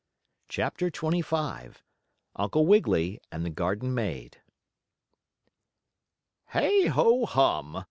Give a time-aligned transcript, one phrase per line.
[0.47, 1.75] CHAPTER XXV
[2.35, 4.41] UNCLE WIGGILY AND THE GARDEN MAID
[6.47, 7.77] "Hey, ho, hum!"